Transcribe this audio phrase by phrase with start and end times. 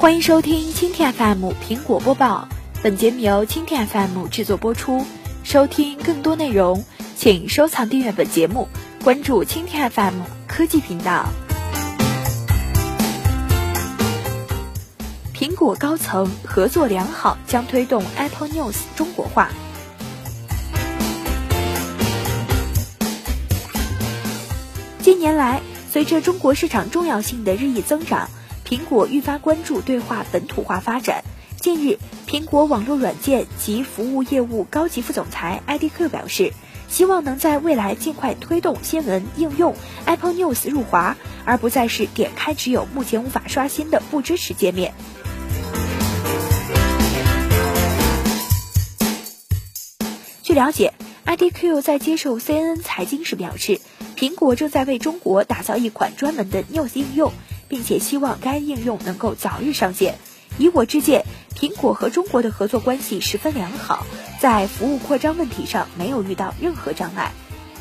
[0.00, 2.48] 欢迎收听蜻蜓 FM 苹果播报，
[2.82, 5.04] 本节目由蜻蜓 FM 制作播出。
[5.44, 6.82] 收听更多内容，
[7.16, 8.66] 请收藏订阅本节目，
[9.04, 11.26] 关注蜻蜓 FM 科技频道。
[15.34, 19.50] 苹果高层合作良好，将推动 Apple News 中国化。
[25.02, 25.60] 近年来，
[25.92, 28.30] 随着中国市场重要性的日益增长，
[28.70, 31.24] 苹果愈发关注对话本土化发展。
[31.56, 31.98] 近日，
[32.28, 36.52] 苹果网络软件及服务业务高级副总裁 IDQ 表示，
[36.88, 39.74] 希望能在未来尽快推动新闻应用
[40.04, 44.94] Apple News 入华，而不再是点开只有目前无法刷新的不支持界面。
[50.44, 50.94] 据了解
[51.26, 53.80] ，IDQ 在接受 CNN 财经时表示，
[54.16, 57.32] 苹果正在为中国打造一款专门的 News 应用，
[57.70, 60.18] 并且希望该应用能够早日上线。
[60.58, 61.24] 以我之见，
[61.56, 64.04] 苹果和中国的合作关系十分良好，
[64.40, 67.32] 在服务扩张问题上没有遇到任何障碍。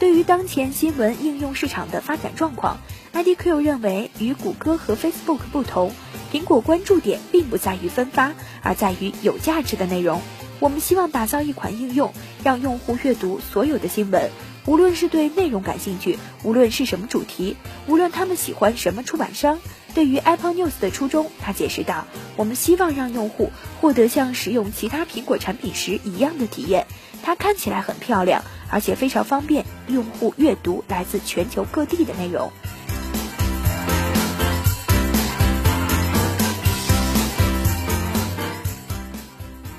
[0.00, 2.78] 对于当前新闻应用市场的发展状况
[3.12, 5.92] ，IDQ 认为与谷歌和 Facebook 不同，
[6.32, 8.32] 苹果关注点并不在于分发，
[8.62, 10.20] 而在于有价值的内容。
[10.58, 14.30] 我们希望打造一款应用，让用户阅读所有的新闻，
[14.66, 19.58] 无论是对内容感兴趣，无论是什么主题，无论他们喜欢什么出版商。
[19.94, 26.86] 对于 Apple News 的初衷，他解释道：“我们希望让用户获得像使用其他苹果产品时一样的体验。
[27.22, 32.50] 它看起来很漂亮，而且非常方便用户阅读来自全球各地的内容。”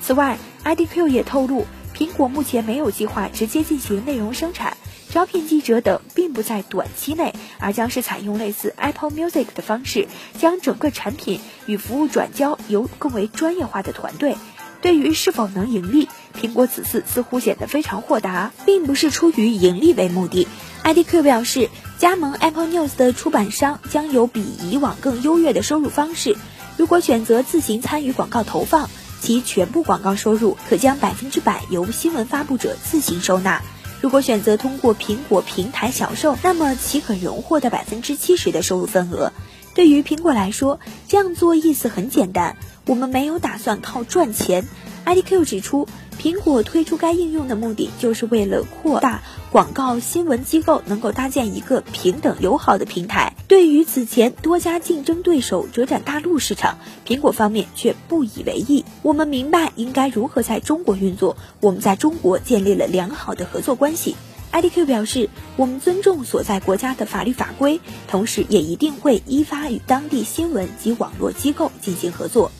[0.00, 1.66] 此外，IDQ 也透露，
[1.96, 4.76] 苹果目前没有计划直接进行内容生产。
[5.10, 14.36] 招聘记者等并不在短期内，而将是采用类似 Apple Music 的方式，将整个产品与服务转交由更为专业化的团队。
[14.80, 16.08] 对于是否能盈利，
[16.38, 20.48] 苹果此次似乎显得非常豁达，并不是出于盈利为目的。
[20.82, 26.36] IDQ 表示，加盟 Apple News 的出版商将有比以往更优越的收入方式。
[26.76, 28.90] 如果选择自行参与广告投放，
[29.24, 33.62] 其全部广告收入可将百分之百由新闻发布者自行收纳。
[34.02, 39.32] 如果选择通过苹果平台销售，那么其可荣获的百分之七十的收入份额。
[39.74, 44.66] 对于苹果来说，这样做意思很简单，我们没有打算靠赚钱。
[45.06, 45.88] IDQ 指出。
[46.16, 53.33] 苹果推出该应用的目的，就是为了扩大广告新闻机构能够搭建一个平等友好的平台。
[53.54, 58.84] 对于此前多家竞争对手折展大陆市场，苹果方面却不以为意。
[59.02, 64.16] 我们明白应该如何在中国运作，我们在中国建立了良好的合作关系。
[64.50, 67.78] IDQ 表示，我们尊重所在国家的法律法规，
[68.08, 72.50] 同时也一定会依法与当地新闻及网络机构进行合作。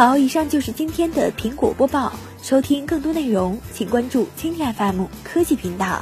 [0.00, 2.10] 好，以上就是今天的苹果播报。
[2.40, 6.00] 收听更多内容，请关注蜻蜓 FM 科技频道。